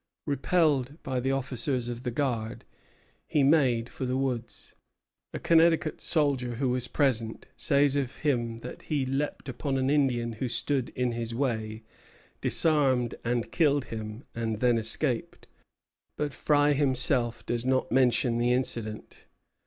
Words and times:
Repelled 0.25 0.97
by 1.03 1.19
the 1.19 1.31
officers 1.31 1.87
of 1.87 2.01
the 2.01 2.09
guard, 2.09 2.65
he 3.27 3.43
made 3.43 3.87
for 3.87 4.03
the 4.07 4.17
woods. 4.17 4.73
A 5.31 5.37
Connecticut 5.37 6.01
soldier 6.01 6.55
who 6.55 6.69
was 6.69 6.87
present 6.87 7.45
says 7.55 7.95
of 7.95 8.15
him 8.15 8.57
that 8.61 8.81
he 8.89 9.05
leaped 9.05 9.47
upon 9.47 9.77
an 9.77 9.91
Indian 9.91 10.31
who 10.33 10.49
stood 10.49 10.89
in 10.95 11.11
his 11.11 11.35
way, 11.35 11.83
disarmed 12.41 13.13
and 13.23 13.51
killed 13.51 13.85
him, 13.93 14.23
and 14.33 14.59
then 14.59 14.79
escaped; 14.79 15.45
but 16.17 16.33
Frye 16.33 16.73
himself 16.73 17.45
does 17.45 17.63
not 17.63 17.91
mention 17.91 18.39
the 18.39 18.53
incident. 18.53 19.25